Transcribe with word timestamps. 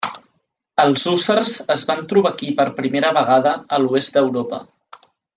Els 0.83 1.03
hússars 1.11 1.51
es 1.75 1.83
van 1.91 2.01
trobar 2.13 2.31
aquí 2.35 2.49
per 2.61 2.65
primera 2.81 3.11
vegada 3.21 3.53
a 3.77 3.83
l'oest 3.83 4.17
d'Europa. 4.17 4.61